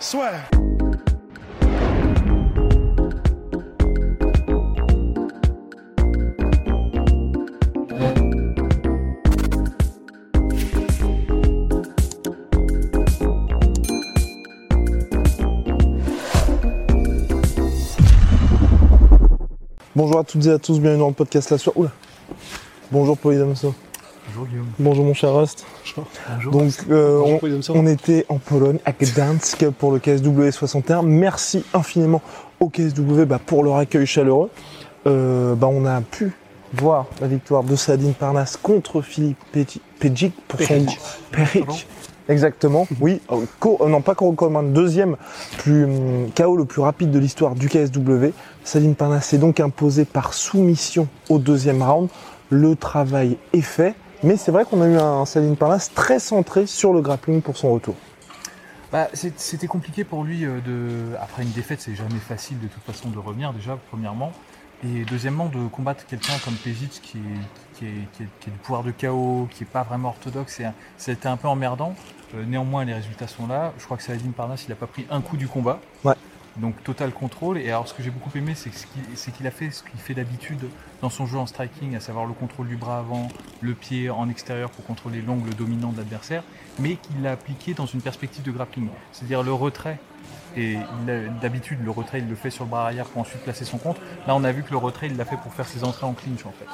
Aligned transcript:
Soit. 0.00 0.30
Bonjour 19.96 20.20
à 20.20 20.24
toutes 20.24 20.46
et 20.46 20.50
à 20.50 20.58
tous, 20.60 20.78
bienvenue 20.78 21.00
dans 21.00 21.08
le 21.08 21.14
podcast 21.14 21.50
La 21.50 21.58
Soirée. 21.58 21.80
Oula 21.80 21.90
Bonjour 22.92 23.18
Polydamso. 23.18 23.74
Bonjour 24.28 24.46
Guillaume. 24.46 24.66
Bonjour 24.78 25.04
mon 25.04 25.14
cher 25.14 25.34
Rust. 25.34 25.66
Bonjour. 26.28 26.52
Donc 26.52 26.72
euh, 26.90 27.20
Bonjour, 27.40 27.70
on, 27.76 27.80
on 27.80 27.86
était 27.86 28.26
en 28.28 28.38
Pologne, 28.38 28.78
à 28.84 28.92
Gdansk 28.92 29.68
pour 29.78 29.92
le 29.92 29.98
KSW 29.98 30.50
61. 30.50 31.02
Merci 31.02 31.64
infiniment 31.74 32.20
au 32.60 32.68
KSW 32.68 33.22
bah, 33.24 33.40
pour 33.44 33.64
leur 33.64 33.76
accueil 33.76 34.06
chaleureux. 34.06 34.50
Euh, 35.06 35.54
bah, 35.54 35.68
on 35.70 35.84
a 35.86 36.00
pu 36.00 36.32
voir 36.74 37.06
la 37.20 37.26
victoire 37.28 37.62
de 37.64 37.74
Sadine 37.76 38.12
Parnasse 38.14 38.56
contre 38.56 39.00
Philippe 39.00 39.38
Pejic 39.98 40.34
pour 40.46 40.60
son 40.60 40.84
Peric. 41.32 41.88
Exactement, 42.28 42.86
oui. 43.00 43.22
Euh, 43.32 43.36
co- 43.58 43.78
euh, 43.80 43.88
non, 43.88 44.02
pas 44.02 44.14
Coro 44.14 44.32
Coleman, 44.32 44.74
deuxième 44.74 45.16
plus, 45.56 45.86
KO 46.36 46.56
le 46.58 46.66
plus 46.66 46.82
rapide 46.82 47.10
de 47.10 47.18
l'histoire 47.18 47.54
du 47.54 47.70
KSW. 47.70 48.32
Sadine 48.64 48.94
Parnasse 48.94 49.28
s'est 49.28 49.38
donc 49.38 49.60
imposé 49.60 50.04
par 50.04 50.34
soumission 50.34 51.08
au 51.30 51.38
deuxième 51.38 51.82
round. 51.82 52.10
Le 52.50 52.76
travail 52.76 53.38
est 53.54 53.62
fait, 53.62 53.94
mais 54.22 54.36
c'est 54.36 54.50
vrai 54.50 54.64
qu'on 54.64 54.82
a 54.82 54.86
eu 54.86 54.96
un 54.96 55.24
Sadine 55.24 55.56
Parnasse 55.56 55.92
très 55.92 56.18
centré 56.18 56.66
sur 56.66 56.92
le 56.92 57.00
grappling 57.00 57.42
pour 57.42 57.56
son 57.56 57.72
retour. 57.72 57.94
Bah, 58.90 59.08
C'était 59.12 59.66
compliqué 59.66 60.04
pour 60.04 60.24
lui 60.24 60.44
euh, 60.44 60.60
de. 60.60 61.14
Après 61.20 61.42
une 61.42 61.50
défaite, 61.50 61.80
c'est 61.80 61.94
jamais 61.94 62.18
facile 62.18 62.58
de 62.58 62.68
toute 62.68 62.82
façon 62.82 63.10
de 63.10 63.18
revenir 63.18 63.52
déjà, 63.52 63.78
premièrement. 63.90 64.32
Et 64.84 65.04
deuxièmement, 65.04 65.46
de 65.46 65.66
combattre 65.68 66.06
quelqu'un 66.06 66.34
comme 66.44 66.54
Pejic 66.54 67.00
qui 67.02 67.18
est, 67.18 67.20
qui, 67.74 67.84
qui, 68.12 68.22
est, 68.22 68.28
qui 68.40 68.48
est 68.48 68.52
du 68.52 68.58
pouvoir 68.58 68.84
de 68.84 68.92
KO, 68.92 69.48
qui 69.50 69.64
est 69.64 69.66
pas 69.66 69.82
vraiment 69.82 70.10
orthodoxe, 70.10 70.62
c'était 70.96 71.26
un 71.26 71.36
peu 71.36 71.48
emmerdant. 71.48 71.94
Euh, 72.34 72.44
néanmoins, 72.44 72.84
les 72.84 72.94
résultats 72.94 73.26
sont 73.26 73.46
là. 73.46 73.72
Je 73.78 73.84
crois 73.84 73.96
que 73.96 74.04
Saladin 74.04 74.30
Parnasse, 74.30 74.64
il 74.66 74.70
n'a 74.70 74.76
pas 74.76 74.86
pris 74.86 75.04
un 75.10 75.20
coup 75.20 75.36
du 75.36 75.48
combat. 75.48 75.80
Ouais. 76.04 76.14
Donc 76.58 76.82
total 76.82 77.12
contrôle. 77.12 77.58
Et 77.58 77.68
alors 77.68 77.88
ce 77.88 77.94
que 77.94 78.02
j'ai 78.02 78.10
beaucoup 78.10 78.36
aimé, 78.36 78.54
c'est 78.54 79.30
qu'il 79.32 79.46
a 79.46 79.50
fait 79.50 79.70
ce 79.70 79.82
qu'il 79.82 80.00
fait 80.00 80.14
d'habitude 80.14 80.68
dans 81.00 81.10
son 81.10 81.26
jeu 81.26 81.38
en 81.38 81.46
striking, 81.46 81.94
à 81.94 82.00
savoir 82.00 82.26
le 82.26 82.32
contrôle 82.32 82.68
du 82.68 82.76
bras 82.76 82.98
avant, 82.98 83.28
le 83.60 83.74
pied 83.74 84.10
en 84.10 84.28
extérieur 84.28 84.70
pour 84.70 84.84
contrôler 84.84 85.22
l'angle 85.22 85.54
dominant 85.54 85.92
de 85.92 85.98
l'adversaire, 85.98 86.42
mais 86.78 86.96
qu'il 86.96 87.22
l'a 87.22 87.32
appliqué 87.32 87.74
dans 87.74 87.86
une 87.86 88.00
perspective 88.00 88.42
de 88.42 88.50
grappling. 88.50 88.88
C'est-à-dire 89.12 89.42
le 89.42 89.52
retrait. 89.52 89.98
Et 90.56 90.78
d'habitude, 91.40 91.78
le 91.84 91.90
retrait, 91.90 92.18
il 92.18 92.28
le 92.28 92.34
fait 92.34 92.50
sur 92.50 92.64
le 92.64 92.70
bras 92.70 92.84
arrière 92.84 93.04
pour 93.04 93.20
ensuite 93.20 93.42
placer 93.42 93.64
son 93.64 93.78
contre. 93.78 94.00
Là, 94.26 94.34
on 94.34 94.42
a 94.42 94.50
vu 94.50 94.62
que 94.62 94.70
le 94.70 94.78
retrait, 94.78 95.06
il 95.06 95.16
l'a 95.16 95.24
fait 95.24 95.36
pour 95.36 95.52
faire 95.52 95.66
ses 95.68 95.84
entrées 95.84 96.06
en 96.06 96.14
clinch, 96.14 96.44
en 96.46 96.52
fait. 96.52 96.66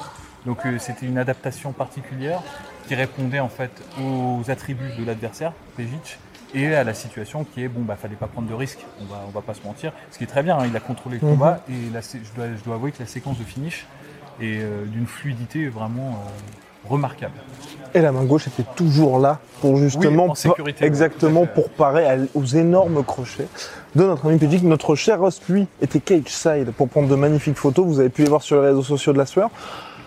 Donc, 0.45 0.65
euh, 0.65 0.79
c'était 0.79 1.05
une 1.05 1.17
adaptation 1.17 1.71
particulière 1.71 2.41
qui 2.87 2.95
répondait, 2.95 3.41
en 3.41 3.49
fait, 3.49 3.83
aux 4.01 4.49
attributs 4.49 4.91
de 4.97 5.03
l'adversaire, 5.03 5.51
Pejic, 5.75 6.17
et 6.53 6.73
à 6.73 6.83
la 6.83 6.93
situation 6.93 7.43
qui 7.43 7.63
est, 7.63 7.67
bon, 7.67 7.81
bah, 7.81 7.95
fallait 7.95 8.15
pas 8.15 8.27
prendre 8.27 8.47
de 8.47 8.53
risques, 8.53 8.85
on 9.01 9.05
va, 9.13 9.21
on 9.27 9.31
va 9.31 9.41
pas 9.41 9.53
se 9.53 9.61
mentir. 9.65 9.91
Ce 10.11 10.17
qui 10.17 10.23
est 10.23 10.27
très 10.27 10.43
bien, 10.43 10.57
hein, 10.57 10.65
il 10.69 10.75
a 10.75 10.79
contrôlé 10.79 11.19
le 11.21 11.25
Mhm. 11.27 11.33
combat, 11.33 11.59
et 11.69 11.89
la 11.93 12.01
je, 12.01 12.17
dois, 12.35 12.45
je 12.57 12.63
dois 12.63 12.75
avouer 12.75 12.91
que 12.91 12.99
la 12.99 13.07
séquence 13.07 13.37
de 13.39 13.43
finish 13.43 13.85
est 14.41 14.59
euh, 14.61 14.85
d'une 14.85 15.07
fluidité 15.07 15.67
vraiment 15.67 16.09
euh, 16.25 16.89
remarquable. 16.89 17.33
Et 17.93 18.01
la 18.01 18.11
main 18.11 18.23
gauche 18.25 18.47
était 18.47 18.65
toujours 18.75 19.19
là 19.19 19.39
pour 19.61 19.77
justement, 19.77 20.25
Oui, 20.25 20.31
en 20.31 20.35
sécurité, 20.35 20.85
exactement 20.85 21.45
pour 21.45 21.69
parer 21.69 22.05
à- 22.07 22.17
aux 22.35 22.43
énormes 22.45 23.03
crochets 23.03 23.47
de 23.95 24.03
notre 24.03 24.27
ami 24.27 24.37
Pédic. 24.37 24.63
Notre 24.63 24.95
cher 24.95 25.21
Rust, 25.21 25.43
lui, 25.49 25.67
était 25.81 25.99
cage 26.01 26.27
side 26.27 26.71
pour 26.71 26.89
prendre 26.89 27.07
de 27.07 27.15
magnifiques 27.15 27.55
photos. 27.57 27.85
Vous 27.85 27.99
avez 27.99 28.09
pu 28.09 28.23
les 28.23 28.29
voir 28.29 28.41
sur 28.43 28.61
les 28.61 28.67
réseaux 28.67 28.83
sociaux 28.83 29.13
de 29.13 29.17
la 29.17 29.25
sueur. 29.25 29.49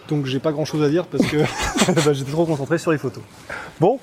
Donc 0.09 0.26
j'ai 0.26 0.38
pas 0.38 0.53
grand 0.53 0.65
chose 0.66 0.82
à 0.82 0.88
dire 0.91 1.06
parce 1.06 1.26
que 1.26 1.37
bah, 2.05 2.12
j'étais 2.12 2.31
trop 2.31 2.44
concentré 2.47 2.78
sur 2.78 2.93
les 2.93 2.99
photos. 2.99 3.22
Bon, 3.81 3.99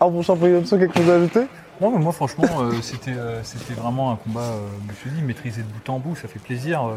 alors 0.00 0.22
cher 0.22 0.36
Polydamso, 0.36 0.78
quelque 0.78 0.96
chose 0.96 1.10
à 1.10 1.14
ajouter? 1.14 1.46
Non, 1.80 1.90
mais 1.90 1.98
moi, 1.98 2.12
franchement, 2.12 2.44
euh, 2.60 2.80
c'était 2.82 3.10
euh, 3.12 3.42
c'était 3.42 3.74
vraiment 3.74 4.12
un 4.12 4.16
combat, 4.16 4.40
euh, 4.40 4.68
je 4.86 4.92
me 4.92 4.96
suis 4.96 5.10
dit, 5.10 5.22
maîtrisé 5.22 5.62
de 5.62 5.66
bout 5.66 5.90
en 5.90 5.98
bout, 5.98 6.14
ça 6.16 6.28
fait 6.28 6.38
plaisir. 6.38 6.84
Euh, 6.84 6.92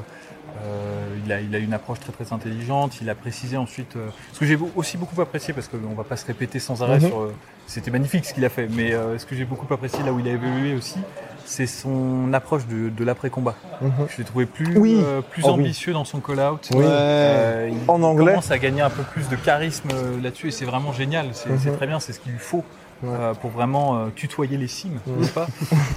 euh, 0.64 1.16
il, 1.26 1.32
a, 1.32 1.42
il 1.42 1.54
a 1.56 1.58
une 1.60 1.74
approche 1.74 2.00
très 2.00 2.12
très 2.12 2.32
intelligente, 2.34 3.00
il 3.02 3.10
a 3.10 3.16
précisé 3.16 3.58
ensuite. 3.58 3.96
euh, 3.96 4.08
ce 4.34 4.40
que 4.40 4.46
j'ai 4.46 4.58
aussi 4.76 4.98
beaucoup 4.98 5.20
apprécié, 5.22 5.54
parce 5.54 5.68
qu'on 5.68 5.94
va 5.96 6.04
pas 6.04 6.16
se 6.16 6.26
répéter 6.26 6.60
sans 6.60 6.84
arrêt 6.84 7.00
Mhm. 7.00 7.08
sur. 7.08 7.20
euh, 7.22 7.34
C'était 7.66 7.92
magnifique 7.92 8.24
ce 8.26 8.34
qu'il 8.34 8.46
a 8.46 8.50
fait, 8.50 8.68
mais 8.72 8.94
euh, 8.94 9.18
ce 9.18 9.26
que 9.26 9.36
j'ai 9.36 9.44
beaucoup 9.46 9.72
apprécié 9.74 10.02
là 10.04 10.14
où 10.14 10.20
il 10.20 10.28
a 10.28 10.32
évolué 10.32 10.74
aussi, 10.76 11.00
c'est 11.44 11.68
son 11.68 12.32
approche 12.34 12.66
de, 12.68 12.88
de 12.90 13.04
l'après-combat. 13.04 13.56
Mhm. 13.82 13.92
Je 14.10 14.18
l'ai 14.20 14.24
trouvé 14.24 14.46
plus, 14.46 14.78
Oui. 14.78 15.02
euh, 15.04 15.22
plus 15.22 15.44
Oh 15.44 15.48
oui. 15.50 15.54
ambitieux 15.56 15.92
dans 15.92 16.06
son 16.06 16.20
call-out. 16.22 16.70
Oui. 16.74 16.86
Euh, 16.88 17.70
il 17.72 17.78
En 17.90 18.02
anglais. 18.04 18.28
commence 18.28 18.52
à 18.52 18.58
gagner 18.58 18.82
un 18.82 18.90
peu 18.90 19.04
plus 19.04 19.28
de 19.28 19.36
charisme 19.36 19.90
là-dessus 20.24 20.48
et 20.48 20.52
c'est 20.52 20.66
vraiment 20.66 20.94
génial. 20.94 21.28
C'est 21.34 21.50
c'est 21.58 21.72
Mhm. 21.72 21.76
très 21.78 21.88
bien, 21.88 22.00
c'est 22.00 22.14
ce 22.14 22.20
qu'il 22.22 22.32
lui 22.32 22.40
faut 22.40 22.64
Ouais. 23.04 23.10
euh, 23.12 23.34
pour 23.36 23.52
vraiment 23.52 23.98
euh, 23.98 24.08
tutoyer 24.16 24.58
les 24.58 24.68
cimes, 24.68 25.00
n'est-ce 25.06 25.32
pas? 25.32 25.48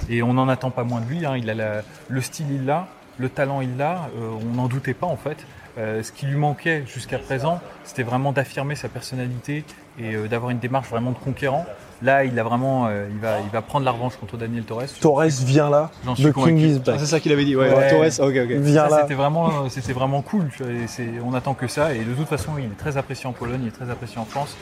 Et 0.09 0.21
on 0.21 0.33
n'en 0.33 0.47
attend 0.49 0.69
pas 0.71 0.83
moins 0.83 1.01
de 1.01 1.07
lui. 1.07 1.25
hein. 1.25 1.35
Il 1.37 1.49
a 1.49 1.53
la- 1.55 1.81
le 2.09 2.21
style, 2.21 2.47
il 2.51 2.65
l'a, 2.65 2.87
le 3.17 3.27
talent, 3.29 3.61
il 3.61 3.75
l'a. 3.77 4.09
euh, 4.17 4.29
on 4.41 4.55
n'en 4.55 4.67
doutait 4.67 4.93
pas 4.93 5.07
en 5.07 5.17
fait. 5.17 5.37
Euh, 5.77 6.03
ce 6.03 6.11
qui 6.11 6.25
lui 6.25 6.35
manquait 6.37 6.83
jusqu'à 6.85 7.17
présent, 7.17 7.59
c'était 7.85 8.03
vraiment 8.03 8.31
d'affirmer 8.33 8.75
sa 8.75 8.89
personnalité 8.89 9.63
et 9.99 10.15
euh, 10.15 10.27
d'avoir 10.27 10.51
une 10.51 10.59
démarche 10.59 10.89
vraiment 10.89 11.11
de 11.11 11.17
conquérant. 11.17 11.65
Là, 12.01 12.23
il 12.25 12.37
a 12.39 12.43
vraiment, 12.43 12.87
euh, 12.87 13.07
il 13.11 13.19
va, 13.19 13.39
il 13.39 13.49
va 13.51 13.61
prendre 13.61 13.85
la 13.85 13.91
revanche 13.91 14.15
contre 14.17 14.35
Daniel 14.35 14.63
Torres. 14.63 14.83
Torres 14.99 15.27
vient 15.45 15.69
là, 15.69 15.91
J'en 16.03 16.15
suis 16.15 16.25
de 16.25 16.31
convaincu. 16.31 16.55
King 16.55 16.75
is 16.77 16.81
Ah, 16.87 16.97
c'est 16.97 17.05
ça 17.05 17.19
qu'il 17.19 17.31
avait 17.31 17.45
dit, 17.45 17.55
ouais. 17.55 17.69
Ouais. 17.73 17.89
Torres, 17.89 18.27
ok, 18.27 18.35
ok. 18.35 18.51
Vient 18.57 18.89
Ça, 18.89 18.95
là. 18.95 19.01
C'était 19.03 19.13
vraiment, 19.13 19.69
c'était 19.69 19.93
vraiment 19.93 20.21
cool. 20.21 20.49
tu 20.55 20.63
vois, 20.63 20.71
et 20.73 20.87
c'est- 20.87 21.19
on 21.23 21.33
attend 21.35 21.53
que 21.53 21.67
ça. 21.67 21.93
Et 21.93 21.99
de 22.03 22.13
toute 22.13 22.27
façon, 22.27 22.51
il 22.57 22.65
est 22.65 22.77
très 22.77 22.97
apprécié 22.97 23.27
en 23.27 23.33
Pologne, 23.33 23.61
il 23.61 23.67
est 23.67 23.71
très 23.71 23.89
apprécié 23.89 24.17
en 24.17 24.25
France. 24.25 24.57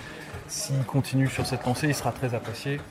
S'il 0.47 0.83
continue 0.83 1.27
sur 1.27 1.45
cette 1.45 1.65
lancée, 1.65 1.87
il 1.87 1.95
sera 1.95 2.11
très 2.11 2.33
apprécié 2.35 2.81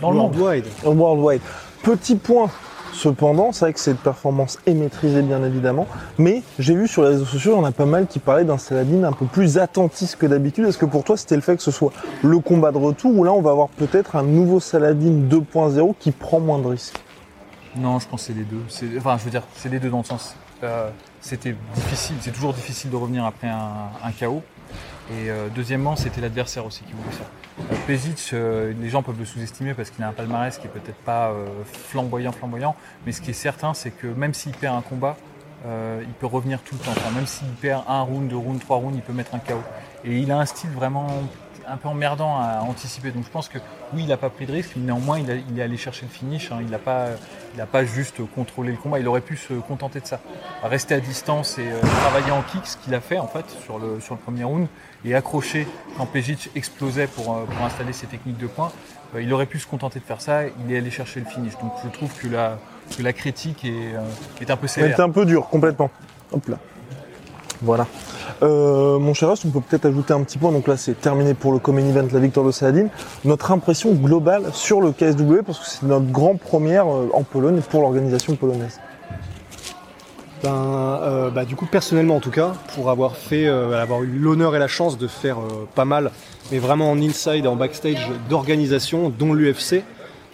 dans 0.00 0.10
le 0.10 0.18
monde. 0.18 0.36
Worldwide. 0.84 1.40
Petit 1.82 2.16
point, 2.16 2.50
cependant, 2.92 3.52
c'est 3.52 3.66
vrai 3.66 3.72
que 3.72 3.80
cette 3.80 3.98
performance 3.98 4.58
est 4.66 4.74
maîtrisée 4.74 5.22
bien 5.22 5.42
évidemment, 5.44 5.86
mais 6.18 6.42
j'ai 6.58 6.74
vu 6.74 6.88
sur 6.88 7.02
les 7.02 7.08
réseaux 7.08 7.24
sociaux, 7.24 7.52
il 7.54 7.58
y 7.58 7.60
en 7.60 7.64
a 7.64 7.72
pas 7.72 7.86
mal 7.86 8.06
qui 8.06 8.18
parlaient 8.18 8.44
d'un 8.44 8.58
Saladin 8.58 9.04
un 9.04 9.12
peu 9.12 9.26
plus 9.26 9.58
attentiste 9.58 10.16
que 10.16 10.26
d'habitude. 10.26 10.66
Est-ce 10.66 10.78
que 10.78 10.86
pour 10.86 11.04
toi 11.04 11.16
c'était 11.16 11.36
le 11.36 11.42
fait 11.42 11.56
que 11.56 11.62
ce 11.62 11.70
soit 11.70 11.92
le 12.22 12.38
combat 12.38 12.72
de 12.72 12.78
retour 12.78 13.16
ou 13.16 13.24
là 13.24 13.32
on 13.32 13.42
va 13.42 13.50
avoir 13.50 13.68
peut-être 13.68 14.16
un 14.16 14.22
nouveau 14.22 14.60
Saladin 14.60 15.28
2.0 15.28 15.94
qui 15.98 16.10
prend 16.12 16.40
moins 16.40 16.58
de 16.58 16.68
risques? 16.68 17.00
Non, 17.76 17.98
je 17.98 18.08
pense 18.08 18.22
que 18.22 18.32
c'est 18.32 18.38
les 18.38 18.44
deux. 18.44 18.96
Enfin, 18.98 19.18
je 19.18 19.24
veux 19.24 19.30
dire, 19.30 19.42
c'est 19.54 19.68
les 19.68 19.78
deux 19.78 19.90
dans 19.90 19.98
le 19.98 20.04
sens. 20.04 20.34
euh, 20.62 20.88
c'était 21.20 21.54
difficile, 21.74 22.16
c'est 22.20 22.30
toujours 22.30 22.54
difficile 22.54 22.90
de 22.90 22.96
revenir 22.96 23.24
après 23.24 23.48
un, 23.48 24.12
KO. 24.18 24.42
Et 25.10 25.30
euh, 25.30 25.48
deuxièmement, 25.54 25.94
c'était 25.94 26.20
l'adversaire 26.20 26.66
aussi 26.66 26.82
qui 26.82 26.92
voulait 26.92 27.16
ça. 27.16 27.24
Euh, 27.60 27.76
Pejic, 27.86 28.30
euh, 28.32 28.72
les 28.80 28.88
gens 28.88 29.02
peuvent 29.02 29.18
le 29.18 29.24
sous-estimer 29.24 29.72
parce 29.74 29.90
qu'il 29.90 30.02
a 30.02 30.08
un 30.08 30.12
palmarès 30.12 30.58
qui 30.58 30.66
est 30.66 30.70
peut-être 30.70 30.98
pas 30.98 31.32
flamboyant, 31.64 32.32
flamboyant. 32.32 32.74
Mais 33.04 33.12
ce 33.12 33.20
qui 33.20 33.30
est 33.30 33.34
certain, 33.34 33.72
c'est 33.74 33.90
que 33.90 34.08
même 34.08 34.34
s'il 34.34 34.52
perd 34.52 34.76
un 34.76 34.82
combat, 34.82 35.16
il 35.64 36.12
peut 36.20 36.26
revenir 36.26 36.60
tout 36.62 36.76
le 36.76 36.80
temps. 36.80 36.92
Même 37.14 37.26
s'il 37.26 37.48
perd 37.48 37.84
un 37.88 38.02
round, 38.02 38.28
deux 38.28 38.36
rounds, 38.36 38.60
trois 38.60 38.76
rounds, 38.76 38.96
il 38.96 39.02
peut 39.02 39.12
mettre 39.12 39.34
un 39.34 39.38
KO. 39.38 39.60
Et 40.04 40.18
il 40.18 40.30
a 40.30 40.38
un 40.38 40.46
style 40.46 40.70
vraiment 40.70 41.08
un 41.68 41.76
peu 41.76 41.88
emmerdant 41.88 42.36
à 42.40 42.60
anticiper. 42.60 43.10
Donc 43.10 43.24
je 43.24 43.30
pense 43.30 43.48
que 43.48 43.58
oui, 43.92 44.02
il 44.02 44.08
n'a 44.08 44.16
pas 44.16 44.30
pris 44.30 44.46
de 44.46 44.52
risque, 44.52 44.72
mais 44.76 44.84
néanmoins, 44.86 45.18
il, 45.18 45.30
a- 45.30 45.34
il 45.34 45.58
est 45.58 45.62
allé 45.62 45.76
chercher 45.76 46.02
le 46.06 46.10
finish. 46.12 46.50
hein. 46.52 46.58
Il 46.60 46.68
n'a 46.70 46.78
pas, 46.78 47.06
il 47.54 47.60
a 47.60 47.66
pas 47.66 47.84
juste 47.84 48.16
contrôlé 48.34 48.72
le 48.72 48.78
combat. 48.78 48.98
Il 48.98 49.08
aurait 49.08 49.20
pu 49.20 49.36
se 49.36 49.52
contenter 49.54 50.00
de 50.00 50.06
ça. 50.06 50.20
Rester 50.62 50.94
à 50.94 51.00
distance 51.00 51.58
et 51.58 51.66
euh, 51.68 51.80
travailler 52.00 52.30
en 52.30 52.42
kick, 52.42 52.66
ce 52.66 52.76
qu'il 52.76 52.94
a 52.94 53.00
fait 53.00 53.18
en 53.18 53.26
fait 53.28 53.44
sur 53.64 53.78
le, 53.78 54.00
sur 54.00 54.14
le 54.14 54.20
premier 54.20 54.44
round, 54.44 54.66
et 55.04 55.14
accrocher 55.14 55.66
quand 55.96 56.06
Pejic 56.06 56.50
explosait 56.54 57.06
pour, 57.06 57.34
euh, 57.36 57.44
pour 57.44 57.64
installer 57.64 57.92
ses 57.92 58.06
techniques 58.06 58.38
de 58.38 58.46
poing. 58.46 58.72
Euh, 59.14 59.22
il 59.22 59.32
aurait 59.32 59.46
pu 59.46 59.58
se 59.58 59.66
contenter 59.66 59.98
de 60.00 60.04
faire 60.04 60.20
ça. 60.20 60.42
Il 60.46 60.72
est 60.72 60.78
allé 60.78 60.90
chercher 60.90 61.20
le 61.20 61.26
finish. 61.26 61.52
Donc 61.60 61.72
je 61.84 61.88
trouve 61.90 62.12
que 62.18 62.26
la, 62.28 62.58
que 62.96 63.02
la 63.02 63.12
critique 63.12 63.64
est, 63.64 63.94
est 64.40 64.50
un 64.50 64.56
peu 64.56 64.64
Elle 64.64 64.68
sévère. 64.70 64.90
était 64.92 65.02
un 65.02 65.10
peu 65.10 65.24
dur, 65.26 65.48
complètement. 65.48 65.90
Hop 66.32 66.48
là. 66.48 66.58
Voilà. 67.62 67.86
Euh, 68.42 68.98
mon 68.98 69.14
cher 69.14 69.30
Rust, 69.30 69.44
on 69.46 69.50
peut 69.50 69.60
peut-être 69.60 69.86
ajouter 69.86 70.12
un 70.12 70.22
petit 70.22 70.38
point. 70.38 70.52
Donc 70.52 70.68
là, 70.68 70.76
c'est 70.76 71.00
terminé 71.00 71.34
pour 71.34 71.52
le 71.52 71.58
Common 71.58 71.88
Event, 71.88 72.08
la 72.12 72.20
victoire 72.20 72.44
de 72.46 72.50
Saladin. 72.50 72.88
Notre 73.24 73.50
impression 73.50 73.92
globale 73.92 74.50
sur 74.52 74.80
le 74.80 74.92
KSW, 74.92 75.42
parce 75.44 75.58
que 75.58 75.66
c'est 75.66 75.82
notre 75.84 76.06
grande 76.06 76.38
première 76.38 76.86
euh, 76.86 77.08
en 77.14 77.22
Pologne 77.22 77.60
pour 77.60 77.82
l'organisation 77.82 78.36
polonaise. 78.36 78.80
Ben, 80.42 80.52
euh, 81.02 81.30
bah, 81.30 81.44
du 81.44 81.56
coup, 81.56 81.66
personnellement 81.66 82.16
en 82.16 82.20
tout 82.20 82.30
cas, 82.30 82.52
pour 82.74 82.90
avoir 82.90 83.16
fait, 83.16 83.46
avoir 83.46 84.02
eu 84.02 84.18
l'honneur 84.18 84.54
et 84.54 84.58
la 84.58 84.68
chance 84.68 84.98
de 84.98 85.06
faire 85.06 85.38
pas 85.74 85.86
mal, 85.86 86.10
mais 86.52 86.58
vraiment 86.58 86.90
en 86.90 87.00
inside 87.00 87.46
et 87.46 87.48
en 87.48 87.56
backstage 87.56 88.10
d'organisations, 88.28 89.08
dont 89.08 89.32
l'UFC 89.32 89.82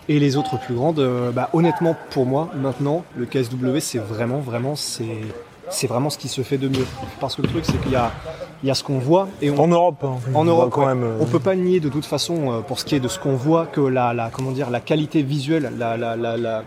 et 0.08 0.18
les 0.18 0.36
autres 0.36 0.58
plus 0.58 0.74
grandes, 0.74 1.00
bah, 1.32 1.50
honnêtement, 1.52 1.94
pour 2.10 2.26
moi, 2.26 2.50
maintenant, 2.60 3.04
le 3.16 3.26
KSW, 3.26 3.78
c'est 3.78 3.98
vraiment, 3.98 4.40
vraiment, 4.40 4.74
c'est, 4.74 5.06
c'est 5.72 5.86
vraiment 5.86 6.10
ce 6.10 6.18
qui 6.18 6.28
se 6.28 6.42
fait 6.42 6.58
de 6.58 6.68
mieux. 6.68 6.86
Parce 7.20 7.34
que 7.34 7.42
le 7.42 7.48
truc, 7.48 7.64
c'est 7.64 7.80
qu'il 7.82 7.92
y 7.92 7.96
a, 7.96 8.12
il 8.62 8.68
y 8.68 8.70
a 8.70 8.74
ce 8.74 8.84
qu'on 8.84 8.98
voit 8.98 9.28
et 9.40 9.50
on, 9.50 9.58
En 9.58 9.68
Europe, 9.68 10.04
hein, 10.04 10.18
en 10.34 10.40
on 10.40 10.44
Europe, 10.44 10.70
quand 10.70 10.82
ouais. 10.82 10.94
même. 10.94 11.02
euh, 11.04 11.18
on 11.20 11.26
peut 11.26 11.40
pas 11.40 11.54
nier 11.56 11.80
de 11.80 11.88
toute 11.88 12.04
façon, 12.04 12.52
euh, 12.52 12.60
pour 12.60 12.78
ce 12.78 12.84
qui 12.84 12.94
est 12.94 13.00
de 13.00 13.08
ce 13.08 13.18
qu'on 13.18 13.34
voit, 13.34 13.66
que 13.66 13.80
la, 13.80 14.14
la, 14.14 14.30
comment 14.30 14.52
dire, 14.52 14.70
la 14.70 14.80
qualité 14.80 15.22
visuelle, 15.22 15.72
la, 15.78 15.96
la, 15.96 16.14
la, 16.16 16.36
la, 16.36 16.62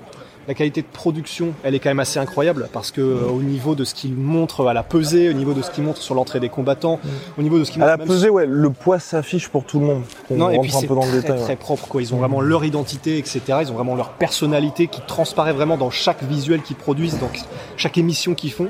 la 0.47 0.53
qualité 0.53 0.81
de 0.81 0.88
production, 0.88 1.53
elle 1.63 1.75
est 1.75 1.80
quand 1.80 1.89
même 1.89 2.00
assez 2.00 2.19
incroyable 2.19 2.69
parce 2.71 2.92
que 2.92 3.01
euh, 3.01 3.27
au 3.27 3.42
niveau 3.42 3.75
de 3.75 3.83
ce 3.83 3.94
qu'il 3.94 4.13
montre 4.15 4.68
à 4.68 4.74
la 4.74 4.83
pesée, 4.83 5.30
au 5.30 5.33
niveau 5.33 5.53
de 5.53 5.62
ce 5.62 5.71
qu'il 5.71 5.83
montre 5.83 6.01
sur 6.01 6.15
l'entrée 6.15 6.39
des 6.39 6.50
combattants, 6.50 7.00
au 7.38 7.42
niveau 7.42 7.57
de 7.57 7.63
ce 7.63 7.71
qu'il 7.71 7.81
À 7.81 7.86
montre 7.86 7.97
la 8.00 8.06
même 8.06 8.07
pesée, 8.07 8.30
ouais, 8.30 8.45
le 8.45 8.69
poids 8.69 9.00
s'affiche 9.00 9.50
pour 9.50 9.63
tout 9.63 9.80
le 9.80 9.86
monde. 9.86 10.03
On 10.30 10.36
non, 10.36 10.50
et 10.50 10.59
puis 10.59 10.71
c'est 10.71 10.88
très, 10.88 11.12
détail. 11.12 11.39
très 11.39 11.50
ouais. 11.50 11.56
propre, 11.56 11.88
quoi. 11.88 12.01
Ils 12.01 12.13
ont 12.13 12.18
vraiment 12.18 12.42
leur 12.42 12.63
identité, 12.63 13.18
etc. 13.18 13.42
Ils 13.62 13.71
ont 13.71 13.75
vraiment 13.75 13.95
leur 13.95 14.12
personnalité 14.12 14.88
qui 14.88 15.01
transparaît 15.01 15.53
vraiment 15.53 15.77
dans 15.77 15.89
chaque 15.89 16.24
visuel 16.24 16.62
qu'ils 16.62 16.75
produisent, 16.75 17.18
dans 17.19 17.30
chaque 17.77 17.98
émission 17.98 18.36
qu'ils 18.36 18.51
font. 18.51 18.69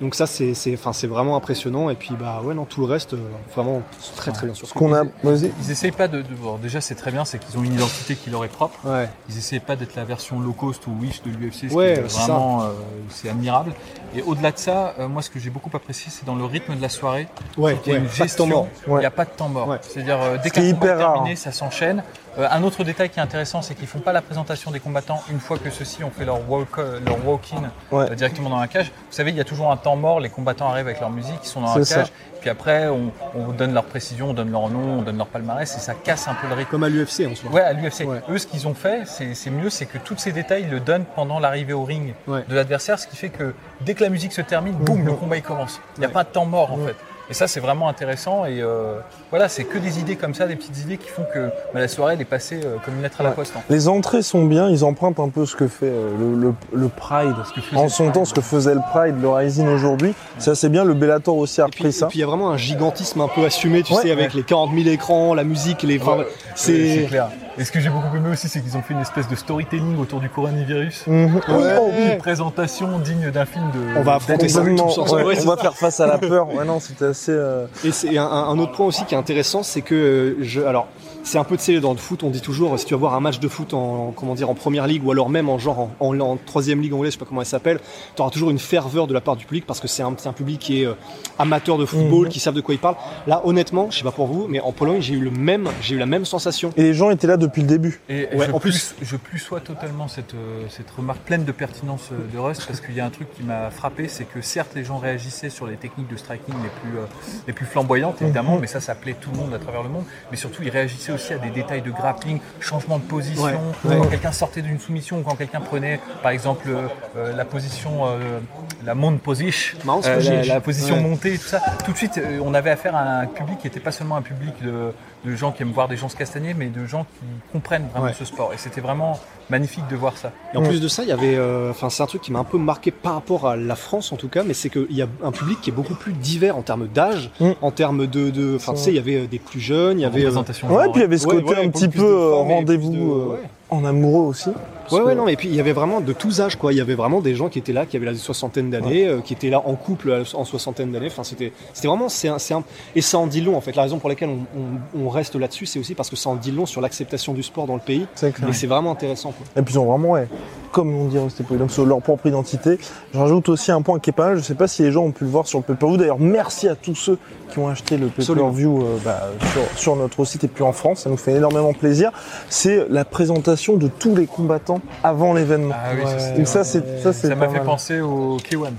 Donc 0.00 0.14
ça, 0.14 0.26
c'est, 0.26 0.54
c'est, 0.54 0.74
enfin, 0.74 0.92
c'est 0.92 1.06
vraiment 1.06 1.36
impressionnant. 1.36 1.88
Et 1.88 1.94
puis, 1.94 2.14
bah, 2.18 2.40
ouais, 2.44 2.54
non, 2.54 2.64
tout 2.64 2.80
le 2.80 2.86
reste, 2.86 3.14
euh, 3.14 3.18
vraiment 3.54 3.82
très, 4.16 4.32
très 4.32 4.46
bien. 4.46 4.54
Ce 4.54 4.72
qu'on 4.74 4.92
a. 4.92 5.04
Vas-y. 5.22 5.52
Ils 5.62 5.70
essayent 5.70 5.92
pas 5.92 6.08
de. 6.08 6.22
de- 6.22 6.34
bon, 6.34 6.56
déjà, 6.56 6.80
c'est 6.80 6.94
très 6.96 7.10
bien, 7.12 7.24
c'est 7.24 7.38
qu'ils 7.38 7.58
ont 7.58 7.62
une 7.62 7.74
identité 7.74 8.16
qui 8.16 8.28
leur 8.30 8.44
est 8.44 8.48
propre. 8.48 8.78
Ouais. 8.84 9.08
Ils 9.28 9.38
essayent 9.38 9.60
pas 9.60 9.76
d'être 9.76 9.94
la 9.94 10.04
version 10.04 10.40
low 10.40 10.52
cost 10.52 10.86
ou 10.86 10.92
Wish 11.00 11.22
de 11.22 11.30
l'UFC, 11.30 11.70
ce 11.70 11.74
Ouais, 11.74 11.94
qui 11.94 12.00
est 12.00 12.08
c'est 12.08 12.18
vraiment 12.22 12.62
euh, 12.62 12.66
c'est 13.08 13.28
admirable. 13.28 13.72
Et 14.16 14.22
au-delà 14.22 14.50
de 14.52 14.58
ça, 14.58 14.94
euh, 14.98 15.08
moi, 15.08 15.22
ce 15.22 15.30
que 15.30 15.38
j'ai 15.38 15.50
beaucoup 15.50 15.70
apprécié, 15.74 16.10
c'est 16.10 16.24
dans 16.26 16.34
le 16.34 16.44
rythme 16.44 16.74
de 16.76 16.82
la 16.82 16.88
soirée. 16.88 17.28
Ouais, 17.56 17.76
Il 17.86 17.92
y 17.92 17.96
a 17.96 17.98
ouais, 17.98 18.04
une 18.04 18.06
pas 18.08 18.12
de 18.12 18.16
temps 18.18 18.24
gestion, 18.24 18.46
mort. 18.48 18.68
il 18.88 18.94
n'y 18.96 19.04
a 19.06 19.10
pas 19.10 19.24
de 19.24 19.30
temps 19.30 19.48
mort. 19.48 19.68
Ouais. 19.68 19.78
C'est-à-dire, 19.82 20.20
euh, 20.20 20.36
dès 20.42 20.50
qu'un 20.50 20.62
est 20.62 20.72
combat 20.74 20.94
est 20.94 20.98
terminé, 20.98 21.32
hein. 21.32 21.36
ça 21.36 21.52
s'enchaîne. 21.52 22.02
Euh, 22.38 22.48
un 22.50 22.62
autre 22.64 22.82
détail 22.82 23.10
qui 23.10 23.20
est 23.20 23.22
intéressant, 23.22 23.62
c'est 23.62 23.74
qu'ils 23.74 23.86
font 23.86 24.00
pas 24.00 24.12
la 24.12 24.20
présentation 24.22 24.70
des 24.72 24.80
combattants 24.80 25.22
une 25.30 25.38
fois 25.38 25.56
que 25.58 25.70
ceux-ci 25.70 26.02
ont 26.02 26.10
fait 26.10 26.24
leur 26.24 26.48
walk, 26.50 26.78
euh, 26.78 26.98
leur 27.06 27.24
walk-in 27.26 27.70
Ouais. 27.92 28.10
euh, 28.10 28.14
directement 28.16 28.50
dans 28.50 28.58
la 28.58 28.66
cage. 28.66 28.86
Vous 28.86 29.12
savez, 29.16 29.30
il 29.30 29.36
y 29.36 29.40
a 29.40 29.44
toujours 29.44 29.70
un 29.70 29.76
temps 29.76 29.94
mort. 29.96 30.18
Les 30.18 30.30
combattants 30.30 30.68
arrivent 30.68 30.86
avec 30.88 31.00
leur 31.00 31.10
musique, 31.10 31.38
ils 31.42 31.48
sont 31.48 31.60
dans 31.60 31.68
la 31.68 31.74
cage. 31.74 31.86
ça. 31.86 32.04
Puis 32.40 32.50
après, 32.50 32.88
on, 32.88 33.10
on 33.34 33.52
donne 33.52 33.72
leur 33.72 33.84
précision, 33.84 34.30
on 34.30 34.34
donne 34.34 34.50
leur 34.50 34.68
nom, 34.68 34.98
on 34.98 35.02
donne 35.02 35.16
leur 35.16 35.28
palmarès, 35.28 35.74
et 35.76 35.78
ça 35.78 35.94
casse 35.94 36.28
un 36.28 36.34
peu 36.34 36.46
le 36.48 36.54
rythme. 36.54 36.70
Comme 36.72 36.82
à 36.84 36.88
l'UFC 36.88 37.26
en 37.30 37.34
soi. 37.34 37.50
Ouais, 37.50 37.62
à 37.62 37.72
l'UFC. 37.72 38.00
Ouais. 38.04 38.20
Eux, 38.28 38.36
ce 38.38 38.46
qu'ils 38.46 38.66
ont 38.68 38.74
fait, 38.74 39.02
c'est 39.06 39.34
c'est 39.34 39.50
mieux, 39.50 39.70
c'est 39.70 39.86
que 39.86 39.96
tous 39.98 40.18
ces 40.18 40.32
détails, 40.32 40.64
ils 40.64 40.70
le 40.70 40.80
donnent 40.80 41.06
pendant 41.14 41.38
l'arrivée 41.38 41.72
au 41.72 41.84
ring 41.84 42.14
Ouais. 42.26 42.44
de 42.48 42.54
l'adversaire, 42.54 42.98
ce 42.98 43.06
qui 43.06 43.16
fait 43.16 43.30
que 43.30 43.54
dès 43.80 43.94
que 43.94 44.02
la 44.02 44.10
musique 44.10 44.32
se 44.32 44.42
termine, 44.42 44.74
boum, 44.74 45.06
le 45.06 45.12
combat 45.12 45.36
il 45.36 45.42
commence. 45.42 45.80
Il 45.96 46.00
n'y 46.00 46.06
a 46.06 46.10
pas 46.10 46.24
de 46.24 46.28
temps 46.30 46.44
mort 46.46 46.72
en 46.72 46.78
fait. 46.78 46.96
Et 47.30 47.34
ça, 47.34 47.46
c'est 47.48 47.60
vraiment 47.60 47.88
intéressant. 47.88 48.44
Et 48.44 48.60
euh, 48.60 48.98
voilà, 49.30 49.48
c'est 49.48 49.64
que 49.64 49.78
des 49.78 49.98
idées 49.98 50.16
comme 50.16 50.34
ça, 50.34 50.46
des 50.46 50.56
petites 50.56 50.78
idées 50.80 50.98
qui 50.98 51.08
font 51.08 51.24
que 51.32 51.48
bah, 51.72 51.80
la 51.80 51.88
soirée, 51.88 52.14
elle 52.14 52.20
est 52.20 52.24
passée 52.26 52.60
euh, 52.64 52.76
comme 52.84 52.96
une 52.96 53.02
lettre 53.02 53.20
à 53.20 53.24
la 53.24 53.30
Ouais. 53.30 53.34
poste. 53.36 53.54
hein. 53.56 53.60
Les 53.70 53.88
entrées 53.88 54.20
sont 54.22 54.44
bien, 54.44 54.68
ils 54.68 54.84
empruntent 54.84 55.20
un 55.20 55.30
peu 55.30 55.46
ce 55.46 55.56
que 55.56 55.66
fait 55.66 55.86
euh, 55.86 56.10
le, 56.18 56.34
le, 56.38 56.54
le 56.72 56.88
Pride. 56.88 57.34
que 57.54 57.76
En 57.76 57.88
son 57.88 58.04
Pride. 58.04 58.14
temps, 58.14 58.24
ce 58.26 58.34
que 58.34 58.40
faisait 58.42 58.74
le 58.74 58.80
Pride, 58.92 59.14
le 59.22 59.28
Rising 59.28 59.66
aujourd'hui. 59.68 60.14
C'est 60.38 60.50
assez 60.50 60.68
bien. 60.68 60.84
Le 60.84 60.92
Bellator 60.94 61.36
aussi 61.36 61.60
a 61.62 61.64
repris 61.66 61.92
ça. 61.92 62.06
et 62.06 62.08
puis 62.10 62.18
il 62.18 62.20
y 62.20 62.24
a 62.24 62.26
vraiment 62.26 62.50
un 62.50 62.58
gigantisme 62.58 63.20
un 63.22 63.28
peu 63.28 63.44
assumé, 63.44 63.82
tu 63.82 63.94
Ouais. 63.94 64.02
sais, 64.02 64.10
avec 64.10 64.34
les 64.34 64.42
40 64.42 64.70
000 64.74 64.88
écrans, 64.88 65.32
la 65.34 65.44
musique, 65.44 65.82
les. 65.82 65.98
enfin, 66.00 66.18
Ouais, 66.18 66.26
c'est. 66.54 67.06
clair. 67.08 67.28
Et 67.56 67.64
ce 67.64 67.70
que 67.70 67.78
j'ai 67.80 67.88
beaucoup 67.88 68.16
aimé 68.16 68.30
aussi, 68.32 68.48
c'est 68.48 68.60
qu'ils 68.60 68.76
ont 68.76 68.82
fait 68.82 68.94
une 68.94 69.00
espèce 69.00 69.28
de 69.28 69.36
storytelling 69.36 69.96
autour 69.98 70.20
du 70.20 70.28
coronavirus. 70.28 71.06
Mhm. 71.06 71.34
Ouais. 71.36 71.42
oh 71.48 71.90
oui. 71.96 72.12
Une 72.12 72.18
présentation 72.18 72.98
digne 72.98 73.30
d'un 73.30 73.44
film 73.46 73.70
de. 73.72 73.98
On 73.98 74.02
va 74.02 74.14
affronter 74.16 74.48
ça 74.48 74.62
tous 74.62 74.80
ensemble. 74.98 75.24
ouais, 75.24 75.36
on 75.40 75.48
va 75.48 75.56
faire 75.56 75.74
face 75.76 76.00
à 76.00 76.06
la 76.06 76.18
peur. 76.18 76.52
Ouais, 76.52 76.64
non, 76.64 76.80
c'était 76.80 77.06
assez. 77.06 77.30
euh, 77.32 77.66
Et 77.84 77.92
c'est 77.92 78.18
un, 78.18 78.24
un 78.26 78.58
autre 78.58 78.72
point 78.72 78.86
aussi 78.86 79.04
qui 79.04 79.14
est 79.14 79.18
intéressant, 79.18 79.62
c'est 79.62 79.82
que 79.82 79.94
euh, 79.94 80.36
je, 80.40 80.62
alors 80.62 80.88
c'est 81.24 81.38
un 81.38 81.44
peu 81.44 81.56
de 81.56 81.60
sais 81.60 81.80
dans 81.80 81.92
le 81.92 81.98
foot, 81.98 82.22
on 82.22 82.30
dit 82.30 82.40
toujours 82.42 82.78
si 82.78 82.84
tu 82.86 82.94
vas 82.94 82.98
voir 83.00 83.14
un 83.14 83.20
match 83.20 83.40
de 83.40 83.48
foot 83.48 83.74
en, 83.74 84.08
en- 84.08 84.12
comment 84.12 84.34
dire 84.34 84.50
en 84.50 84.54
première 84.54 84.86
ligue 84.86 85.04
ou 85.04 85.10
alors 85.10 85.30
même 85.30 85.48
en 85.48 85.58
genre 85.58 85.78
en, 85.80 85.90
en- 86.00 86.20
en 86.20 86.36
troisième 86.36 86.80
ligue 86.80 86.92
anglaise, 86.94 87.12
je 87.12 87.18
sais 87.18 87.24
pas 87.24 87.28
comment 87.28 87.40
elle 87.40 87.46
s'appelle, 87.46 87.80
tu 88.14 88.22
auras 88.22 88.30
toujours 88.30 88.50
une 88.50 88.58
ferveur 88.58 89.06
de 89.06 89.14
la 89.14 89.20
part 89.20 89.34
du 89.36 89.44
public 89.46 89.64
parce 89.66 89.80
que 89.80 89.88
c'est 89.88 90.02
un, 90.02 90.12
public 90.12 90.58
qui 90.60 90.82
est 90.82 90.86
euh, 90.86 90.92
amateur 91.38 91.78
de 91.78 91.86
football, 91.86 92.26
Mhm. 92.26 92.28
qui 92.32 92.40
savent 92.40 92.54
de 92.54 92.60
quoi 92.60 92.74
ils 92.74 92.78
parlent. 92.80 92.96
Là, 93.26 93.40
honnêtement, 93.44 93.90
je 93.90 93.98
sais 93.98 94.04
pas 94.04 94.12
pour 94.12 94.26
vous, 94.26 94.46
mais 94.48 94.60
en 94.60 94.72
Pologne, 94.72 95.00
j'ai 95.00 95.14
eu 95.14 95.20
le 95.20 95.30
même, 95.30 95.68
j'ai 95.80 95.94
eu 95.94 95.98
la 95.98 96.06
même 96.06 96.24
sensation. 96.24 96.70
Et 96.76 96.82
les 96.82 96.94
gens 96.94 97.10
étaient 97.10 97.26
là 97.26 97.36
depuis 97.36 97.62
le 97.62 97.68
début. 97.68 98.00
Et 98.08 98.28
Ouais, 98.34 98.46
je, 98.46 98.52
en 98.52 98.60
plus, 98.60 98.94
je 99.00 99.16
plus 99.16 99.38
sois 99.38 99.60
totalement 99.60 100.08
cette, 100.08 100.34
euh, 100.34 100.64
cette 100.68 100.90
remarque 100.90 101.20
pleine 101.20 101.44
de 101.44 101.52
pertinence 101.52 102.10
euh, 102.12 102.16
de 102.32 102.38
Rust 102.38 102.66
parce 102.66 102.80
qu'il 102.80 102.94
y 102.94 103.00
a 103.00 103.06
un 103.06 103.10
truc 103.10 103.32
qui 103.34 103.42
m'a 103.42 103.70
frappé, 103.70 104.08
c'est 104.08 104.24
que 104.24 104.40
certes 104.42 104.72
les 104.74 104.84
gens 104.84 104.98
réagissaient 104.98 105.50
sur 105.50 105.66
les 105.66 105.76
techniques 105.76 106.08
de 106.10 106.16
striking 106.16 106.54
les 106.62 106.68
plus, 106.90 106.98
euh, 106.98 107.04
les 107.46 107.52
plus 107.52 107.66
flamboyantes 107.66 108.20
évidemment, 108.22 108.58
mais 108.60 108.66
ça 108.66 108.80
ça 108.80 108.94
plaît 108.94 109.16
tout 109.20 109.30
le 109.32 109.38
monde 109.38 109.54
à 109.54 109.58
travers 109.58 109.82
le 109.82 109.88
monde, 109.88 110.04
mais 110.30 110.36
surtout 110.36 110.62
ils 110.62 110.70
réagissaient 110.70 111.12
aussi 111.14 111.32
à 111.32 111.38
des 111.38 111.50
détails 111.50 111.82
de 111.82 111.90
grappling, 111.90 112.38
changement 112.60 112.98
de 112.98 113.04
position, 113.04 113.44
Ouais, 113.84 113.96
quand 113.98 114.06
quelqu'un 114.08 114.32
sortait 114.32 114.62
d'une 114.62 114.78
soumission 114.80 115.18
ou 115.18 115.22
quand 115.22 115.36
quelqu'un 115.36 115.60
prenait 115.60 116.00
par 116.22 116.30
exemple 116.32 116.68
euh, 116.68 116.86
euh, 117.16 117.34
la 117.36 117.44
position, 117.44 118.06
euh, 118.06 118.40
la 118.84 118.94
mount 118.94 119.18
position, 119.18 119.78
euh, 119.84 119.84
la, 119.86 120.00
position. 120.16 120.54
la 120.54 120.60
position 120.60 120.94
Ouais. 120.96 121.00
montée 121.02 121.34
et 121.34 121.38
tout 121.38 121.46
ça, 121.48 121.60
tout 121.84 121.92
de 121.92 121.96
suite 121.96 122.20
on 122.44 122.54
avait 122.54 122.70
affaire 122.70 122.94
à 122.96 123.20
un 123.20 123.26
public 123.26 123.58
qui 123.58 123.66
n'était 123.66 123.80
pas 123.80 123.92
seulement 123.92 124.16
un 124.16 124.22
public 124.22 124.54
de, 124.62 124.92
de 125.24 125.36
gens 125.36 125.52
qui 125.52 125.62
aiment 125.62 125.72
voir 125.72 125.88
des 125.88 125.96
gens 125.96 126.08
se 126.08 126.16
castagner, 126.16 126.54
mais 126.54 126.66
de 126.66 126.84
gens 126.86 127.04
qui 127.04 127.26
comprennent 127.52 127.86
vraiment 127.94 128.12
ce 128.12 128.24
sport. 128.24 128.52
Et 128.52 128.58
c'était 128.58 128.80
vraiment 128.82 129.18
magnifique 129.50 129.86
de 129.88 129.96
voir 129.96 130.16
ça. 130.16 130.32
Et 130.52 130.56
en 130.56 130.62
Mm. 130.62 130.68
plus 130.68 130.80
de 130.80 130.88
ça, 130.88 131.02
il 131.02 131.08
y 131.08 131.12
avait, 131.12 131.38
enfin, 131.70 131.88
c'est 131.90 132.02
un 132.02 132.06
truc 132.06 132.22
qui 132.22 132.32
m'a 132.32 132.38
un 132.40 132.44
peu 132.44 132.58
marqué 132.58 132.90
par 132.90 133.14
rapport 133.14 133.46
à 133.48 133.56
la 133.56 133.76
France 133.76 134.12
en 134.12 134.16
tout 134.16 134.28
cas, 134.28 134.42
mais 134.42 134.54
c'est 134.54 134.70
qu'il 134.70 134.86
y 134.92 135.02
a 135.02 135.06
un 135.22 135.32
public 135.32 135.60
qui 135.60 135.70
est 135.70 135.72
beaucoup 135.72 135.94
plus 135.94 136.12
divers 136.12 136.56
en 136.56 136.62
termes 136.62 136.88
d'âge, 136.88 137.30
Mm. 137.40 137.50
en 137.62 137.70
termes 137.70 138.06
de, 138.06 138.56
enfin, 138.56 138.72
tu 138.74 138.80
sais, 138.80 138.90
il 138.90 138.96
y 138.96 138.98
avait 138.98 139.26
des 139.26 139.38
plus 139.38 139.60
jeunes, 139.60 139.98
il 139.98 140.02
y 140.02 140.04
avait. 140.06 140.24
Ouais, 140.26 140.88
puis 140.92 141.02
avait 141.04 141.18
ce 141.18 141.26
Ouais, 141.26 141.36
côté 141.42 141.54
ouais, 141.60 141.64
un 141.66 141.70
petit 141.70 141.88
peu 141.88 142.02
euh, 142.04 142.34
rendez-vous 142.34 143.12
euh, 143.14 143.32
ouais. 143.32 143.38
en 143.70 143.84
amoureux 143.84 144.26
aussi. 144.28 144.50
Ouais, 144.92 145.00
ouais, 145.00 145.12
que- 145.14 145.16
non, 145.18 145.28
et 145.28 145.36
puis 145.36 145.48
il 145.48 145.54
y 145.54 145.60
avait 145.60 145.72
vraiment 145.72 146.00
de 146.02 146.12
tous 146.12 146.40
âges, 146.42 146.56
quoi. 146.56 146.72
Il 146.72 146.76
y 146.76 146.80
avait 146.80 146.94
vraiment 146.94 147.20
des 147.22 147.34
gens 147.34 147.48
qui 147.48 147.58
étaient 147.58 147.72
là, 147.72 147.86
qui 147.86 147.96
avaient 147.96 148.04
la 148.06 148.14
soixantaine 148.14 148.68
d'années, 148.70 149.06
euh, 149.06 149.20
qui 149.20 149.32
étaient 149.32 149.48
là 149.48 149.62
en 149.64 149.74
couple 149.76 150.22
en 150.34 150.44
soixantaine 150.44 150.92
d'années. 150.92 151.06
Enfin, 151.06 151.24
c'était, 151.24 151.52
c'était 151.72 151.88
vraiment, 151.88 152.08
c'est 152.10 152.28
un, 152.28 152.38
c'est 152.38 152.52
un- 152.54 152.64
et 152.94 153.00
ça 153.00 153.18
en 153.18 153.26
dit 153.26 153.40
long, 153.40 153.56
en 153.56 153.60
fait. 153.62 153.74
La 153.76 153.82
raison 153.82 153.98
pour 153.98 154.08
laquelle 154.10 154.28
on, 154.28 155.00
on- 155.00 155.06
on 155.06 155.08
reste 155.08 155.36
là-dessus, 155.36 155.64
c'est 155.66 155.78
aussi 155.78 155.94
parce 155.94 156.10
que 156.10 156.16
ça 156.16 156.28
en 156.28 156.34
dit 156.36 156.50
long 156.50 156.66
sur 156.66 156.80
l'acceptation 156.82 157.32
du 157.32 157.42
sport 157.42 157.66
dans 157.66 157.74
le 157.76 157.80
pays. 157.80 158.06
C'est 158.14 158.32
clair. 158.34 158.48
Et 158.48 158.52
c'est 158.52 158.66
vraiment 158.66 158.90
intéressant, 158.92 159.32
quoi. 159.32 159.46
Et 159.56 159.64
puis 159.64 159.74
ils 159.74 159.78
ont 159.78 159.86
vraiment, 159.86 160.10
ouais, 160.10 160.28
comme 160.74 160.92
on 160.92 161.06
dit 161.06 161.18
Rusty 161.18 161.44
Poly, 161.44 161.60
donc 161.60 161.70
sur 161.70 161.86
leur 161.86 162.02
propre 162.02 162.26
identité. 162.26 162.78
Je 163.14 163.18
rajoute 163.18 163.48
aussi 163.48 163.70
un 163.70 163.80
point 163.80 164.00
qui 164.00 164.10
est 164.10 164.12
pas 164.12 164.26
mal, 164.26 164.36
je 164.38 164.42
sais 164.42 164.56
pas 164.56 164.66
si 164.66 164.82
les 164.82 164.90
gens 164.90 165.04
ont 165.04 165.12
pu 165.12 165.24
le 165.24 165.30
voir 165.30 165.46
sur 165.46 165.60
le 165.60 165.64
pay-per-view. 165.64 165.96
D'ailleurs, 165.96 166.18
merci 166.18 166.68
à 166.68 166.74
tous 166.74 166.96
ceux 166.96 167.16
qui 167.50 167.60
ont 167.60 167.68
acheté 167.68 167.96
le 167.96 168.08
pay-per-view 168.08 168.82
euh, 168.82 168.96
bah, 169.04 169.30
sur, 169.52 169.78
sur 169.78 169.96
notre 169.96 170.24
site 170.24 170.42
et 170.44 170.48
puis 170.48 170.64
en 170.64 170.72
France, 170.72 171.02
ça 171.04 171.10
nous 171.10 171.16
fait 171.16 171.32
énormément 171.32 171.72
plaisir. 171.72 172.10
C'est 172.48 172.86
la 172.90 173.04
présentation 173.04 173.76
de 173.76 173.86
tous 173.86 174.16
les 174.16 174.26
combattants 174.26 174.80
avant 175.04 175.32
l'événement. 175.32 175.74
Ah 175.74 175.92
oui, 175.96 176.44
ça, 176.44 176.44
ça, 176.44 176.64
c'est 176.64 177.02
ça, 177.02 177.12
c'est 177.12 177.28
Ça 177.28 177.34
m'a 177.36 177.48
fait 177.48 177.58
mal. 177.58 177.64
penser 177.64 178.00
au 178.00 178.36
K1. 178.38 178.70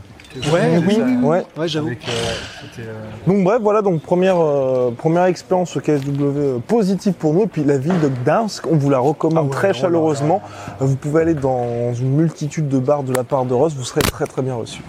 Ouais, 0.51 0.77
Oui, 0.85 1.01
ouais. 1.23 1.43
Ouais, 1.57 1.67
j'avoue. 1.67 1.89
euh, 1.89 1.93
euh, 2.79 2.93
Donc 3.27 3.43
bref, 3.43 3.59
voilà, 3.61 3.81
donc 3.81 4.01
première, 4.01 4.37
euh, 4.39 4.91
première 4.91 5.25
expérience 5.25 5.75
au 5.77 5.79
KSW 5.79 6.59
positive 6.67 7.13
pour 7.13 7.33
nous. 7.33 7.43
Et 7.43 7.47
puis 7.47 7.63
la 7.63 7.77
ville 7.77 7.99
de 8.01 8.09
Gdansk, 8.09 8.65
on 8.69 8.75
vous 8.75 8.89
la 8.89 8.99
recommande 8.99 9.37
Ah 9.39 9.43
ouais, 9.43 9.49
très 9.51 9.73
chaleureusement. 9.73 10.41
Vous 10.79 10.95
pouvez 10.95 11.21
aller 11.21 11.33
dans 11.33 11.93
une 11.93 12.09
multitude 12.15 12.67
de 12.67 12.79
bars 12.79 13.03
de 13.03 13.13
la 13.13 13.23
part 13.23 13.45
de 13.45 13.53
Ross, 13.53 13.73
vous 13.75 13.83
serez 13.83 14.01
très 14.01 14.25
très 14.25 14.41
bien 14.41 14.55
reçus. 14.55 14.81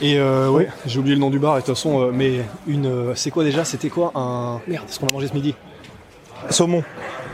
Et 0.00 0.18
euh, 0.18 0.48
ouais, 0.50 0.68
j'ai 0.86 0.98
oublié 0.98 1.14
le 1.14 1.20
nom 1.20 1.30
du 1.30 1.38
bar, 1.38 1.56
et 1.56 1.60
de 1.60 1.66
toute 1.66 1.74
façon, 1.74 2.00
euh, 2.02 2.10
mais 2.12 2.40
une, 2.66 2.86
euh, 2.86 3.12
c'est 3.14 3.30
quoi 3.30 3.44
déjà? 3.44 3.64
C'était 3.64 3.88
quoi 3.90 4.12
un. 4.14 4.60
Merde, 4.66 4.84
ce 4.88 4.98
qu'on 4.98 5.06
a 5.06 5.12
mangé 5.12 5.28
ce 5.28 5.34
midi? 5.34 5.54
Saumon, 6.50 6.82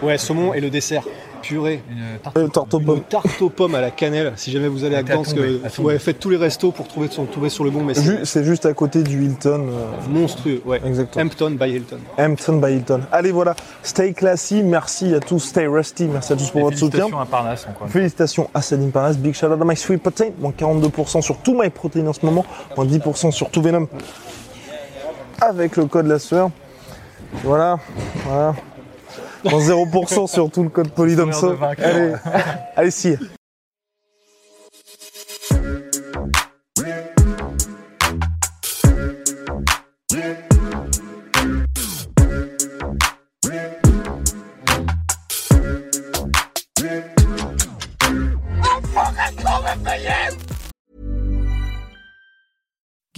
Ouais, 0.03 0.19
saumon 0.19 0.55
et 0.55 0.61
le 0.61 0.71
dessert. 0.71 1.05
Purée. 1.45 1.83
une 1.91 2.19
tarte. 2.23 2.37
euh, 2.37 2.49
tarte 2.49 2.75
aux 2.75 2.79
Une 2.81 2.85
pommes. 2.87 3.01
tarte 3.03 3.43
aux 3.43 3.49
pommes 3.51 3.75
à 3.75 3.81
la 3.81 3.91
cannelle. 3.91 4.33
Si 4.37 4.51
jamais 4.51 4.69
vous 4.69 4.85
allez 4.85 4.97
à 4.97 4.99
à 4.99 5.03
Gdansk, 5.03 5.37
euh, 5.37 5.59
à 5.65 5.81
ouais, 5.83 5.99
faites 5.99 6.19
tous 6.19 6.31
les 6.31 6.37
restos 6.37 6.71
pour 6.73 6.89
trouver, 6.89 7.09
sur- 7.09 7.29
trouver 7.31 7.49
sur 7.51 7.65
le 7.65 7.71
bon, 7.71 7.83
mais 7.85 7.95
c'est 7.95 8.03
Ju- 8.03 8.19
C'est 8.25 8.45
juste 8.45 8.67
à 8.67 8.73
côté 8.73 9.03
du 9.03 9.23
Hilton. 9.25 9.67
euh, 9.69 9.87
monstrueux. 10.09 10.63
Ouais. 10.65 10.81
Exactement. 10.85 11.25
Hampton 11.25 11.51
by 11.51 11.71
Hilton. 11.71 11.99
Hampton 12.19 12.57
by 12.59 12.73
Hilton. 12.75 13.01
Allez 13.13 13.31
voilà, 13.33 13.55
stay 13.83 14.13
classy, 14.15 14.63
merci 14.63 15.15
à 15.15 15.21
tous, 15.21 15.39
stay 15.41 15.67
rusty, 15.67 16.05
merci 16.05 16.33
à 16.33 16.37
tous 16.37 16.51
pour 16.51 16.61
Et 16.61 16.65
votre 16.65 16.79
soutien. 16.79 16.91
félicitations 17.09 17.21
à 17.21 17.27
Parnasse 17.27 17.63
encore. 17.63 17.73
une 17.73 17.77
fois. 17.79 18.01
Félicitations 18.01 18.51
à 18.55 18.63
Salim 18.63 18.91
Parnas, 18.91 19.15
big 19.15 19.35
shout 19.35 19.47
out 19.47 19.61
à 19.61 19.65
My 19.65 19.77
Sweet 19.77 20.01
Protein, 20.03 20.31
moins 20.39 20.53
42% 20.53 21.21
sur 21.23 21.37
tout 21.39 21.59
My 21.61 21.71
Protein 21.71 22.07
en 22.07 22.13
ce 22.13 22.25
moment, 22.25 22.45
moins 22.77 22.87
10% 22.87 23.31
sur 23.31 23.51
tout 23.51 23.61
Venom 23.63 23.87
avec 25.41 25.77
le 25.77 25.87
code 25.87 26.07
la 26.07 26.19
sueur. 26.19 26.51
Voilà, 27.43 27.79
voilà. 28.27 28.55
Moins 29.45 29.61
0% 29.61 30.27
sur 30.27 30.51
tout 30.51 30.63
le 30.63 30.69
code 30.69 30.91
Polydomso. 30.91 31.57
Allez, 31.79 32.15
allez, 32.77 32.91
si. 32.91 33.17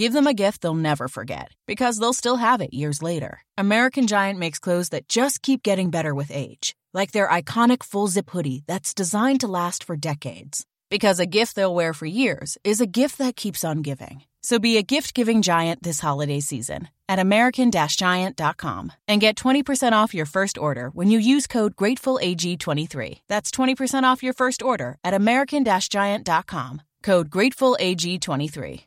Give 0.06 0.12
them 0.12 0.28
a 0.28 0.42
gift 0.44 0.60
they'll 0.60 0.86
never 0.90 1.08
forget 1.08 1.50
because 1.66 1.98
they'll 1.98 2.12
still 2.12 2.36
have 2.36 2.60
it 2.60 2.72
years 2.72 3.02
later. 3.02 3.40
American 3.58 4.06
Giant 4.06 4.38
makes 4.38 4.60
clothes 4.60 4.90
that 4.90 5.08
just 5.08 5.42
keep 5.42 5.64
getting 5.64 5.90
better 5.90 6.14
with 6.14 6.30
age, 6.32 6.76
like 6.94 7.10
their 7.10 7.28
iconic 7.28 7.82
full 7.82 8.06
zip 8.06 8.30
hoodie 8.30 8.62
that's 8.68 8.94
designed 8.94 9.40
to 9.40 9.48
last 9.48 9.82
for 9.82 9.96
decades. 9.96 10.64
Because 10.90 11.18
a 11.18 11.26
gift 11.26 11.56
they'll 11.56 11.74
wear 11.74 11.92
for 11.92 12.06
years 12.06 12.56
is 12.62 12.80
a 12.80 12.86
gift 13.00 13.18
that 13.18 13.34
keeps 13.34 13.64
on 13.64 13.82
giving. 13.82 14.22
So 14.44 14.60
be 14.60 14.76
a 14.76 14.84
gift 14.84 15.12
giving 15.12 15.42
giant 15.42 15.82
this 15.82 15.98
holiday 15.98 16.38
season 16.38 16.86
at 17.08 17.18
American 17.18 17.72
Giant.com 17.72 18.92
and 19.08 19.20
get 19.20 19.34
20% 19.34 19.90
off 19.90 20.14
your 20.14 20.26
first 20.26 20.56
order 20.56 20.90
when 20.90 21.10
you 21.10 21.18
use 21.18 21.48
code 21.48 21.74
GratefulAG23. 21.74 23.22
That's 23.28 23.50
20% 23.50 24.04
off 24.04 24.22
your 24.22 24.34
first 24.34 24.62
order 24.62 24.98
at 25.02 25.14
American 25.14 25.64
Giant.com. 25.64 26.82
Code 27.02 27.28
GratefulAG23. 27.28 28.86